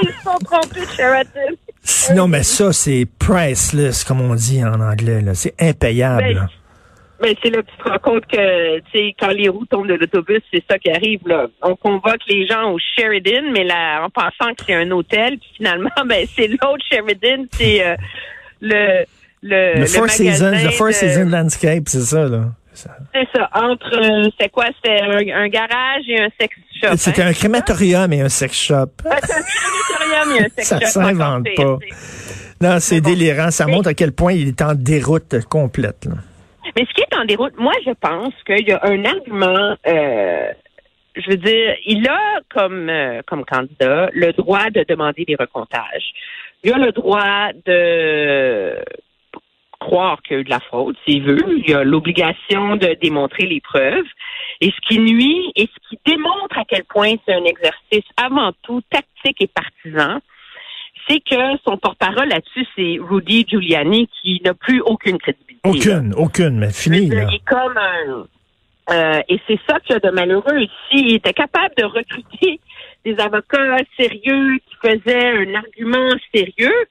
Ils 0.04 0.12
sont 0.24 0.38
trompés 0.44 0.86
Sheraton. 0.96 2.28
Mais 2.28 2.44
ça, 2.44 2.74
c'est 2.74 3.08
priceless, 3.18 4.04
comme 4.04 4.22
on 4.22 4.36
dit 4.36 4.64
en 4.64 4.82
anglais. 4.82 5.24
C'est 5.34 5.56
impayable. 5.60 6.24
Mais 6.24 6.36
c'est 7.20 7.50
là 7.50 7.62
que 7.62 7.72
tu 7.72 7.78
te 7.78 7.90
rends 7.90 8.00
compte 8.00 8.26
que, 8.28 8.80
tu 8.80 8.92
sais, 8.94 9.16
quand 9.20 9.30
les 9.30 9.48
roues 9.50 9.66
tombent 9.66 9.88
de 9.88 9.94
l'autobus, 9.94 10.42
c'est 10.54 10.64
ça 10.70 10.78
qui 10.78 10.90
arrive, 10.90 11.22
là. 11.26 11.48
On 11.62 11.76
convoque 11.76 12.22
les 12.28 12.46
gens 12.48 12.72
au 12.72 12.78
Sheridan, 12.78 13.52
mais 13.52 13.64
là, 13.64 14.04
en 14.04 14.10
pensant 14.10 14.54
que 14.54 14.64
c'est 14.66 14.74
un 14.74 14.92
hôtel, 14.92 15.38
puis 15.38 15.50
finalement, 15.58 15.90
ben, 16.06 16.26
c'est 16.36 16.48
l'autre 16.48 16.84
Sheridan, 16.90 17.46
c'est 17.52 17.86
euh, 17.86 17.96
le, 18.62 19.06
le, 19.42 19.80
le, 19.80 19.86
Four 19.86 20.10
Seasons, 20.10 20.52
le 20.52 20.70
Four 20.72 20.92
Seasons 20.92 21.30
Landscape, 21.30 21.84
c'est 21.88 22.02
ça, 22.02 22.28
là. 22.28 22.52
C'est 22.74 23.28
ça. 23.34 23.50
Entre, 23.54 23.96
euh, 23.96 24.30
c'est 24.40 24.50
quoi? 24.50 24.66
C'était 24.76 25.00
un, 25.02 25.48
garage 25.48 26.04
et 26.10 26.20
un 26.20 26.28
sex 26.38 26.54
shop. 26.82 26.98
C'était 26.98 27.22
hein? 27.22 27.28
un 27.28 27.34
crématorium 27.34 28.12
et 28.12 28.22
un 28.22 28.28
sex 28.28 28.54
shop. 28.54 28.90
Ah, 29.10 29.18
c'est 29.24 29.34
un 29.34 29.44
crématorium 29.44 30.36
et 30.36 30.46
un 30.46 30.50
sex 30.50 30.70
shop. 30.70 30.80
Ça 30.82 30.88
s'invente 30.88 31.48
pas. 31.56 31.78
Non, 32.60 32.80
c'est 32.82 33.00
délirant. 33.00 33.50
Ça 33.52 33.66
montre 33.68 33.88
à 33.88 33.94
quel 33.94 34.12
point 34.12 34.34
il 34.34 34.50
est 34.50 34.62
en 34.62 34.74
déroute 34.76 35.46
complète. 35.48 36.04
Là. 36.04 36.16
Mais 36.76 36.86
ce 36.86 36.94
qui 36.94 37.02
est 37.02 37.18
en 37.18 37.26
déroute, 37.26 37.58
moi, 37.58 37.74
je 37.86 37.92
pense 37.92 38.34
qu'il 38.46 38.68
y 38.68 38.72
a 38.72 38.80
un 38.84 39.06
argument. 39.06 39.76
Euh, 39.88 40.52
je 41.16 41.30
veux 41.30 41.38
dire, 41.38 41.76
il 41.86 42.08
a 42.08 42.42
comme 42.50 42.90
euh, 42.90 43.22
comme 43.26 43.46
candidat 43.46 44.10
le 44.14 44.34
droit 44.34 44.70
de 44.70 44.84
demander 44.88 45.26
des 45.26 45.36
recomptages. 45.36 46.12
Il 46.64 46.74
a 46.74 46.78
le 46.78 46.92
droit 46.92 47.50
de 47.66 48.84
croire 49.80 50.22
qu'il 50.24 50.36
y 50.36 50.38
a 50.38 50.42
eu 50.42 50.44
de 50.44 50.50
la 50.50 50.60
fraude, 50.60 50.96
s'il 51.06 51.24
veut. 51.24 51.60
Il 51.66 51.76
a 51.76 51.84
l'obligation 51.84 52.76
de 52.76 52.98
démontrer 53.02 53.46
les 53.46 53.62
preuves. 53.62 54.08
Et 54.62 54.72
ce 54.72 54.88
qui 54.88 55.00
nuit 55.00 55.52
et 55.56 55.68
ce 55.68 55.90
qui 55.90 56.00
démontre 56.06 56.58
à 56.58 56.66
quel 56.68 56.84
point 56.86 57.14
c'est 57.26 57.34
un 57.34 57.44
exercice 57.44 58.06
avant 58.18 58.52
tout 58.64 58.82
tactique 58.90 59.42
et 59.42 59.48
partisan, 59.48 60.20
c'est 61.08 61.20
que 61.20 61.58
son 61.64 61.78
porte-parole 61.78 62.30
là-dessus, 62.30 62.66
c'est 62.76 62.98
Rudy 63.00 63.46
Giuliani, 63.48 64.08
qui 64.22 64.42
n'a 64.44 64.54
plus 64.54 64.82
aucune 64.82 65.18
crédibilité. 65.18 65.62
Aucune, 65.64 66.14
aucune, 66.16 66.58
mais 66.58 66.72
fini. 66.72 67.08
Là. 67.10 67.28
Il 67.30 67.36
est 67.36 67.46
comme 67.46 67.78
un... 67.78 68.26
Euh, 68.92 69.22
et 69.30 69.40
c'est 69.48 69.60
ça 69.68 69.80
qu'il 69.80 69.94
y 69.94 69.96
a 69.96 70.00
de 70.00 70.12
malheureux 70.12 70.60
ici. 70.60 70.70
Il 70.94 71.16
était 71.16 71.34
capable 71.34 71.74
de 71.76 71.86
recruter 71.86 72.60
des 73.04 73.18
avocats 73.20 73.78
sérieux 74.00 74.60
qui 74.60 74.76
faisaient 74.82 75.32
un 75.32 75.56
argument 75.56 76.10
sérieux. 76.34 76.86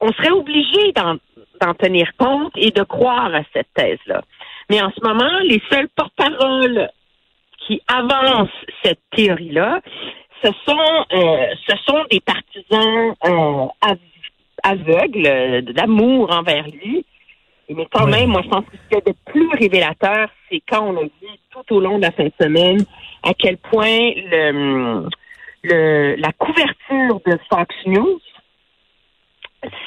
On 0.00 0.12
serait 0.12 0.30
obligé 0.30 0.92
d'en 0.92 1.74
tenir 1.74 2.10
compte 2.18 2.52
et 2.56 2.70
de 2.70 2.82
croire 2.82 3.34
à 3.34 3.40
cette 3.54 3.72
thèse-là. 3.74 4.22
Mais 4.70 4.82
en 4.82 4.90
ce 4.90 5.00
moment, 5.02 5.38
les 5.44 5.62
seuls 5.70 5.88
porte-paroles 5.96 6.90
qui 7.66 7.80
avancent 7.88 8.48
cette 8.82 9.00
théorie-là, 9.14 9.80
ce 10.42 10.50
sont, 10.66 11.04
euh, 11.12 11.46
ce 11.66 11.76
sont 11.86 12.04
des 12.10 12.20
partisans 12.20 13.14
euh, 13.24 13.66
aveugles 14.62 15.72
d'amour 15.72 16.30
envers 16.32 16.66
lui. 16.68 17.04
Mais 17.70 17.86
quand 17.92 18.06
même, 18.06 18.30
moi, 18.30 18.40
je 18.42 18.48
pense 18.48 18.64
que 18.64 18.76
ce 18.76 18.88
qu'il 18.88 18.94
y 18.94 19.10
a 19.10 19.12
de 19.12 19.16
plus 19.26 19.48
révélateur, 19.58 20.28
c'est 20.48 20.62
quand 20.68 20.86
on 20.86 20.96
a 20.96 21.02
vu 21.02 21.28
tout 21.50 21.74
au 21.74 21.80
long 21.80 21.98
de 21.98 22.02
la 22.02 22.12
fin 22.12 22.24
de 22.24 22.32
semaine 22.40 22.78
à 23.22 23.34
quel 23.34 23.58
point 23.58 24.12
le, 24.16 25.06
le 25.64 26.14
la 26.16 26.32
couverture 26.32 27.20
de 27.26 27.38
Fox 27.50 27.74
News 27.86 28.20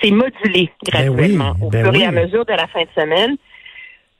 s'est 0.01 0.12
modulée 0.12 0.70
Ben 0.84 0.91
graduellement 0.91 1.53
oui, 1.60 1.67
au 1.67 1.70
ben 1.70 1.86
fur 1.86 2.01
et 2.01 2.05
à 2.05 2.12
mesure 2.12 2.46
de 2.46 2.53
la 2.53 2.67
fin 2.67 2.81
de 2.81 2.89
semaine. 2.96 3.38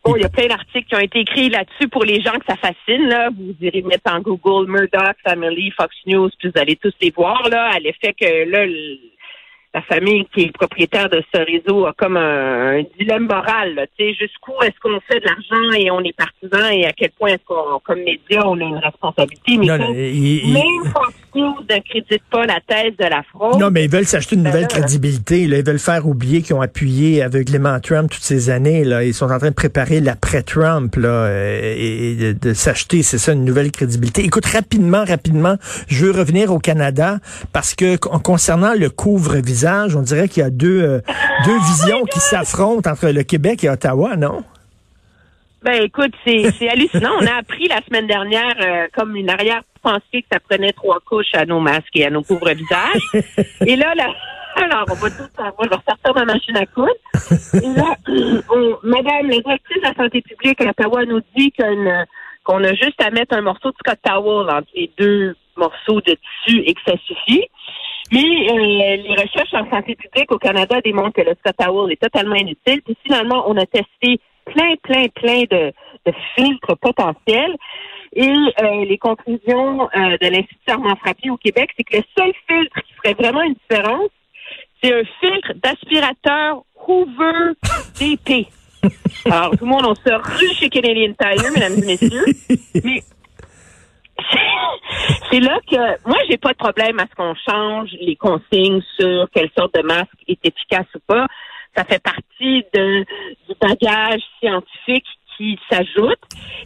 Bon, 0.04 0.16
il 0.16 0.24
y 0.24 0.26
a 0.26 0.30
plein 0.30 0.48
d'articles 0.48 0.88
qui 0.88 0.96
ont 0.96 1.00
été 1.00 1.20
écrits 1.20 1.50
là-dessus 1.50 1.88
pour 1.88 2.04
les 2.04 2.22
gens 2.22 2.34
que 2.34 2.46
ça 2.48 2.56
fascine. 2.56 3.08
Là. 3.08 3.30
Vous 3.30 3.56
irez 3.62 3.84
mettre 3.84 4.12
en 4.12 4.20
Google 4.20 4.70
Murdoch, 4.70 5.16
Family, 5.24 5.70
Fox 5.72 5.96
News, 6.08 6.30
puis 6.40 6.50
vous 6.50 6.60
allez 6.60 6.76
tous 6.76 6.94
les 7.02 7.12
voir 7.12 7.48
là, 7.50 7.70
à 7.76 7.80
l'effet 7.80 8.14
que 8.20 8.50
là, 8.50 8.66
le- 8.66 8.98
la 9.74 9.82
famille 9.84 10.26
qui 10.34 10.42
est 10.42 10.52
propriétaire 10.52 11.10
de 11.10 11.24
ce 11.34 11.40
réseau 11.40 11.86
a 11.86 11.94
comme 11.98 12.18
un, 12.18 12.80
un 12.80 12.84
dilemme 13.00 13.28
moral. 13.28 13.88
Tu 13.98 14.04
sais, 14.06 14.14
jusqu'où 14.20 14.52
est-ce 14.64 14.78
qu'on 14.82 15.00
fait 15.10 15.20
de 15.22 15.26
l'argent 15.26 15.72
et 15.80 15.90
on 15.92 16.02
est 16.02 16.16
partisan 16.16 16.70
et 16.72 16.86
à 16.86 16.92
quel 16.92 17.12
point 17.12 17.30
est-ce 17.30 17.46
qu'on, 17.46 17.80
comme 17.86 18.00
média, 18.00 18.46
on 18.46 18.60
a 18.60 18.64
une 18.64 18.78
responsabilité. 18.80 19.58
Mais 19.58 19.66
Non, 19.68 19.78
il- 19.96 20.52
même 20.54 20.92
Fox 20.92 21.14
ne 21.34 21.80
crédite 21.90 22.24
pas 22.30 22.46
la 22.46 22.60
thèse 22.68 22.92
de 23.00 23.06
la 23.06 23.24
fraude. 23.24 23.58
Non, 23.62 23.70
mais 23.72 23.86
ils 23.86 23.90
veulent 23.90 24.04
s'acheter 24.06 24.36
une 24.36 24.44
Ben 24.44 24.50
nouvelle 24.50 24.64
là, 24.64 24.68
crédibilité. 24.68 25.48
Là. 25.48 25.60
Ils 25.60 25.66
veulent 25.66 25.80
faire 25.80 26.06
oublier 26.06 26.42
qu'ils 26.42 26.56
ont 26.56 26.62
appuyé 26.62 27.22
aveuglément 27.22 27.80
Trump 27.80 28.12
toutes 28.12 28.24
ces 28.24 28.50
années. 28.50 28.84
Là. 28.84 29.06
Ils 29.06 29.14
sont 29.14 29.32
en 29.32 29.38
train 29.40 29.52
de 29.52 29.56
préparer 29.56 30.02
l'après-Trump 30.02 30.94
là, 30.98 31.08
euh, 31.08 31.62
et, 31.78 32.12
et 32.12 32.16
de, 32.34 32.50
de 32.50 32.54
s'acheter, 32.54 33.04
c'est 33.04 33.18
ça, 33.18 33.32
une 33.32 33.46
nouvelle 33.46 33.72
crédibilité. 33.72 34.26
Écoute, 34.26 34.46
rapidement, 34.48 35.06
rapidement, 35.06 35.56
je 35.88 36.06
veux 36.06 36.12
revenir 36.12 36.52
au 36.52 36.60
Canada 36.60 37.20
parce 37.54 37.74
que 37.74 37.96
con- 37.96 38.20
concernant 38.20 38.74
le 38.78 38.90
couvre-visage, 38.90 39.61
on 39.66 40.02
dirait 40.02 40.28
qu'il 40.28 40.44
y 40.44 40.46
a 40.46 40.50
deux, 40.50 40.82
euh, 40.82 41.00
deux 41.46 41.58
visions 41.60 42.04
qui 42.06 42.20
s'affrontent 42.20 42.90
entre 42.90 43.08
le 43.10 43.24
Québec 43.24 43.64
et 43.64 43.70
Ottawa, 43.70 44.16
non? 44.16 44.44
Ben 45.64 45.84
écoute, 45.84 46.14
c'est 46.26 46.70
hallucinant. 46.70 47.12
On 47.22 47.28
a 47.28 47.36
appris 47.36 47.68
la 47.68 47.82
semaine 47.88 48.08
dernière 48.08 48.56
euh, 48.62 48.88
comme 48.98 49.16
une 49.16 49.30
arrière-pensée 49.30 50.24
que 50.24 50.28
ça 50.32 50.40
prenait 50.40 50.74
trois 50.74 51.00
couches 51.06 51.36
à 51.36 51.46
nos 51.46 51.60
masques 51.60 51.96
et 51.96 52.06
à 52.06 52.10
nos 52.10 52.24
pauvres 52.24 52.52
visages. 52.52 53.24
Et 53.68 53.76
là, 53.76 53.94
là 53.96 54.08
alors 54.56 54.86
on 54.90 54.96
va 54.96 55.10
tout 55.10 55.30
savoir, 55.36 55.56
je 55.64 55.70
vais 55.70 55.76
ressortir 55.76 56.14
ma 56.16 56.26
machine 56.26 56.58
à 56.58 56.66
coudre. 56.66 56.90
Et 57.54 57.78
là, 57.78 57.96
on- 58.50 58.78
Madame 58.84 59.28
la 59.30 59.40
directrice 59.40 59.78
de 59.78 59.88
la 59.88 59.94
santé 59.94 60.22
publique 60.22 60.60
à 60.62 60.70
Ottawa 60.72 61.06
nous 61.06 61.22
dit 61.38 61.52
qu'on 61.54 62.64
a 62.64 62.74
juste 62.74 63.00
à 63.02 63.12
mettre 63.12 63.36
un 63.38 63.42
morceau 63.42 63.70
de 63.70 63.76
Scott 63.86 64.00
Towel 64.04 64.50
entre 64.50 64.68
les 64.76 64.90
deux 64.98 65.36
morceaux 65.58 66.02
de 66.02 66.16
tissu 66.46 66.64
et 66.66 66.74
que 66.74 66.82
ça 66.88 66.94
suffit. 67.06 67.44
Mais 68.12 68.20
euh, 68.20 68.98
les 68.98 69.16
recherches 69.16 69.54
en 69.54 69.70
santé 69.70 69.96
publique 69.96 70.32
au 70.32 70.38
Canada 70.38 70.82
démontrent 70.82 71.14
que 71.14 71.22
le 71.22 71.36
Scott 71.40 71.56
est 71.92 72.02
totalement 72.02 72.36
inutile. 72.36 72.82
Puis 72.84 72.98
finalement, 73.04 73.44
on 73.48 73.58
a 73.58 73.66
testé 73.66 74.20
plein, 74.46 74.76
plein, 74.84 75.08
plein 75.10 75.44
de, 75.50 75.74
de 76.06 76.14
filtres 76.36 76.78
potentiels. 76.78 77.56
Et 78.14 78.28
euh, 78.30 78.86
les 78.86 78.98
conclusions 78.98 79.84
euh, 79.84 80.18
de 80.20 80.28
l'Institut 80.28 80.70
Armand 80.70 80.96
Frappier 80.98 81.30
au 81.30 81.38
Québec, 81.38 81.70
c'est 81.78 81.84
que 81.84 81.98
le 81.98 82.04
seul 82.18 82.34
filtre 82.48 82.82
qui 82.82 82.94
ferait 82.96 83.14
vraiment 83.14 83.42
une 83.42 83.56
différence, 83.70 84.10
c'est 84.84 84.94
un 84.94 85.04
filtre 85.22 85.54
d'aspirateur 85.64 86.64
Hoover 86.88 87.54
DP. 88.00 88.48
Alors, 89.26 89.52
tout 89.52 89.64
le 89.64 89.70
monde, 89.70 89.86
on 89.86 89.96
se 89.96 90.12
rue 90.12 90.54
chez 90.56 90.70
Canadian 90.70 91.14
Tire, 91.14 91.52
mesdames 91.54 91.84
et 91.84 91.86
messieurs. 91.86 92.26
Mais 92.84 93.02
c'est 95.32 95.40
là 95.40 95.60
que 95.70 96.08
moi 96.08 96.18
j'ai 96.30 96.38
pas 96.38 96.52
de 96.52 96.58
problème 96.58 97.00
à 97.00 97.06
ce 97.08 97.16
qu'on 97.16 97.36
change 97.36 97.90
les 98.00 98.16
consignes 98.16 98.82
sur 99.00 99.30
quelle 99.34 99.50
sorte 99.58 99.74
de 99.76 99.82
masque 99.82 100.10
est 100.28 100.46
efficace 100.46 100.88
ou 100.96 101.00
pas. 101.08 101.28
Ça 101.76 101.86
fait 101.86 102.02
partie 102.04 102.66
du 102.74 103.06
bagage 103.60 104.22
scientifique 104.40 105.06
qui 105.38 105.58
s'ajoute 105.70 106.20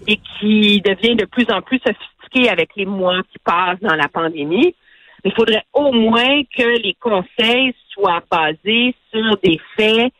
et 0.08 0.18
qui 0.40 0.82
devient 0.82 1.16
de 1.16 1.26
plus 1.26 1.46
en 1.52 1.62
plus 1.62 1.80
sophistiqué 1.86 2.50
avec 2.50 2.72
les 2.76 2.86
mois 2.86 3.22
qui 3.32 3.38
passent 3.44 3.80
dans 3.82 3.96
la 3.96 4.08
pandémie. 4.08 4.76
Il 5.24 5.34
faudrait 5.34 5.66
au 5.74 5.92
moins 5.92 6.44
que 6.56 6.82
les 6.82 6.96
conseils 7.00 7.74
soient 7.94 8.24
basés 8.30 8.96
sur 9.12 9.38
des 9.44 9.60
faits 9.78 10.12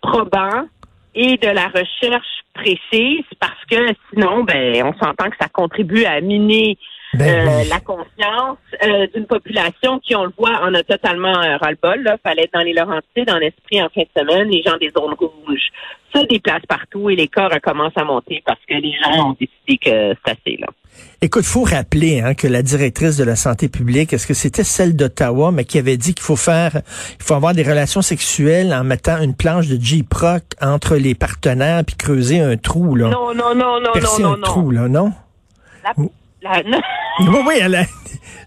probants 0.00 0.66
et 1.14 1.36
de 1.36 1.48
la 1.48 1.68
recherche 1.68 2.44
précise 2.56 3.24
parce 3.38 3.64
que 3.70 3.94
sinon, 4.10 4.44
ben, 4.44 4.82
on 4.84 4.92
s'entend 4.94 5.30
que 5.30 5.36
ça 5.40 5.48
contribue 5.48 6.04
à 6.04 6.20
miner 6.20 6.78
Ben 7.14 7.48
euh, 7.48 7.60
oui. 7.62 7.68
la 7.68 7.80
confiance 7.80 8.58
euh, 8.84 9.06
d'une 9.14 9.26
population 9.26 9.98
qui, 10.00 10.14
on 10.16 10.24
le 10.24 10.32
voit, 10.36 10.60
en 10.62 10.74
a 10.74 10.82
totalement 10.82 11.40
euh, 11.40 11.56
ras-le-bol. 11.56 12.02
Là. 12.02 12.16
Fallait 12.22 12.44
être 12.44 12.52
dans 12.52 12.60
les 12.60 12.72
Laurentides, 12.72 13.26
dans 13.26 13.38
l'esprit 13.38 13.80
en 13.82 13.88
fin 13.88 14.02
de 14.02 14.20
semaine, 14.20 14.48
les 14.48 14.62
gens 14.62 14.76
des 14.78 14.90
zones 14.90 15.14
rouges 15.18 15.70
se 16.14 16.26
déplacent 16.26 16.66
partout 16.68 17.10
et 17.10 17.16
les 17.16 17.28
cas 17.28 17.48
recommencent 17.48 17.96
à 17.96 18.04
monter 18.04 18.42
parce 18.44 18.60
que 18.68 18.74
les 18.74 18.92
gens 19.02 19.30
ont 19.30 19.36
décidé 19.38 19.78
que 19.78 20.14
c'est 20.24 20.32
assez. 20.32 20.56
Là. 20.58 20.66
Écoute, 21.22 21.44
faut 21.44 21.64
rappeler 21.64 22.20
hein, 22.20 22.34
que 22.34 22.46
la 22.46 22.62
directrice 22.62 23.16
de 23.16 23.24
la 23.24 23.36
santé 23.36 23.68
publique, 23.68 24.12
est-ce 24.12 24.26
que 24.26 24.34
c'était 24.34 24.64
celle 24.64 24.96
d'Ottawa, 24.96 25.50
mais 25.52 25.64
qui 25.64 25.78
avait 25.78 25.96
dit 25.96 26.14
qu'il 26.14 26.24
faut 26.24 26.36
faire, 26.36 26.80
il 27.18 27.22
faut 27.22 27.34
avoir 27.34 27.54
des 27.54 27.62
relations 27.62 28.02
sexuelles 28.02 28.74
en 28.74 28.84
mettant 28.84 29.20
une 29.22 29.34
planche 29.34 29.68
de 29.68 29.78
J-Proc 29.80 30.42
entre 30.60 30.96
les 30.96 31.14
partenaires 31.14 31.84
puis 31.84 31.96
creuser 31.96 32.40
un 32.40 32.56
trou 32.56 32.94
là, 32.96 33.08
Non, 33.08 33.34
non, 33.34 33.54
non, 33.54 33.80
non, 33.80 33.92
percer 33.92 34.22
non, 34.22 34.34
un 34.34 34.36
non, 34.36 34.42
trou 34.42 34.72
non. 34.72 34.82
là, 34.82 34.88
non? 34.88 35.12
La- 35.84 35.94
Oui, 37.20 37.38
oui, 37.46 37.54
elle 37.60 37.74
a- 37.76 37.84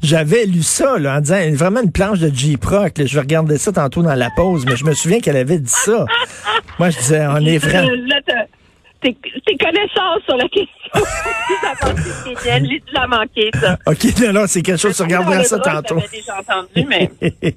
j'avais 0.04 0.46
lu 0.46 0.62
ça 0.64 0.98
là, 1.00 1.18
en 1.18 1.22
disant 1.22 1.40
vraiment 1.54 1.82
une 1.82 1.92
planche 1.92 2.20
de 2.20 2.30
J-Proc. 2.34 2.94
Je 3.04 3.14
vais 3.16 3.20
regarder 3.22 3.58
ça 3.58 3.72
tantôt 3.72 4.02
dans 4.04 4.14
la 4.16 4.30
pause, 4.30 4.66
mais 4.66 4.76
je 4.78 4.86
me 4.86 4.94
souviens 4.94 5.20
qu'elle 5.20 5.38
avait 5.38 5.58
dit 5.60 5.72
ça. 5.72 6.06
Moi, 6.78 6.90
je 6.92 6.98
disais, 7.00 7.26
on 7.28 7.38
est 7.46 7.58
vraiment. 7.68 7.90
Tes, 9.02 9.16
tes 9.46 9.58
connaissances 9.58 10.24
sur 10.26 10.36
la 10.36 10.44
question 10.50 10.70
j'ai 12.44 12.60
dû 12.62 12.82
la 12.94 13.08
manquer, 13.08 13.50
ça. 13.60 13.78
OK, 13.86 14.06
non, 14.22 14.34
non, 14.34 14.44
c'est 14.48 14.62
quelque 14.62 14.80
chose, 14.80 14.96
tu 14.96 15.04
regarderas 15.04 15.38
Dans 15.38 15.44
ça 15.44 15.60
tantôt. 15.60 16.02
déjà 16.12 16.40
entendu, 16.40 16.86
mais 16.88 17.10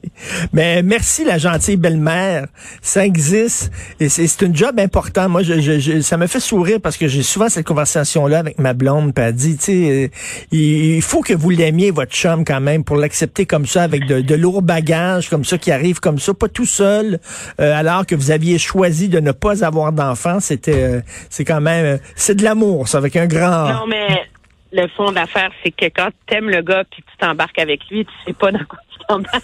Mais 0.53 0.83
merci 0.83 1.25
la 1.25 1.39
gentille 1.39 1.77
belle-mère. 1.77 2.47
Ça 2.81 3.05
existe 3.07 3.73
et 4.01 4.09
c'est 4.09 4.27
c'est 4.27 4.45
une 4.47 4.55
job 4.57 4.79
important. 4.79 5.29
Moi, 5.29 5.43
je, 5.43 5.61
je- 5.61 5.79
je- 5.79 6.01
ça 6.01 6.17
me 6.17 6.27
fait 6.27 6.41
sourire 6.41 6.79
parce 6.83 6.97
que 6.97 7.09
j'ai 7.09 7.23
souvent 7.23 7.49
cette 7.49 7.67
conversation-là 7.67 8.39
avec 8.39 8.59
ma 8.59 8.73
blonde. 8.75 9.15
Puis 9.15 9.25
elle 9.25 9.35
dit, 9.35 9.57
tu 9.57 9.63
sais, 9.65 9.73
euh, 10.05 10.09
il 10.53 10.95
il 10.97 11.03
faut 11.03 11.21
que 11.23 11.33
vous 11.35 11.51
l'aimiez 11.51 11.91
votre 11.91 12.13
chum 12.13 12.45
quand 12.45 12.61
même 12.61 12.85
pour 12.85 12.97
l'accepter 12.97 13.47
comme 13.47 13.67
ça 13.67 13.83
avec 13.83 14.07
de, 14.07 14.21
de 14.21 14.35
lourds 14.35 14.63
bagages 14.63 15.29
comme 15.29 15.45
ça 15.45 15.59
qui 15.59 15.71
arrivent 15.73 16.01
comme 16.01 16.19
ça, 16.19 16.35
pas 16.35 16.49
tout 16.49 16.67
seul, 16.67 17.19
euh, 17.61 17.75
alors 17.75 18.07
que 18.07 18.15
vous 18.15 18.31
aviez 18.31 18.59
choisi 18.59 19.09
de 19.09 19.21
ne 19.21 19.33
pas 19.33 19.65
avoir 19.65 19.93
d'enfant. 19.93 20.39
C'était, 20.41 20.83
euh, 20.83 21.01
c'est 21.33 21.47
quand 21.47 21.63
même, 21.63 21.87
euh, 21.87 21.99
c'est 22.15 22.35
de 22.35 22.45
l'amour, 22.45 22.89
ça, 22.89 22.99
avec 22.99 23.17
un 23.17 23.27
grand. 23.27 23.73
non, 23.73 23.87
mais 23.87 24.29
le 24.71 24.87
fond 24.89 25.11
de 25.11 25.15
l'affaire, 25.15 25.51
c'est 25.65 25.71
que 25.71 25.87
quand 25.87 26.11
t'aimes 26.27 26.51
le 26.51 26.61
gars 26.61 26.85
puis 26.91 27.03
tu 27.11 27.17
t'embarques 27.17 27.59
avec 27.59 27.81
lui, 27.91 28.05
tu 28.05 28.13
sais 28.27 28.35
pas 28.35 28.53
dans 28.53 28.63
quoi 28.65 28.79
tu 28.91 28.99
t'embarques. 29.09 29.43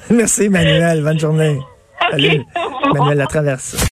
Merci, 0.10 0.48
Manuel. 0.48 1.04
Bonne 1.04 1.20
journée. 1.20 1.56
Salut. 2.10 2.42
Manuel 2.94 3.18
la 3.18 3.26
traverse. 3.26 3.76